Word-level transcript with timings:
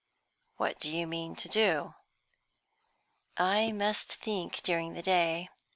"But 0.57 0.63
what 0.63 0.79
do 0.79 0.89
you 0.89 1.05
mean 1.05 1.35
to 1.35 1.47
do?" 1.47 1.93
"I 3.37 3.71
must 3.71 4.15
think 4.15 4.63
during 4.63 4.93
the 4.95 5.03
day. 5.03 5.49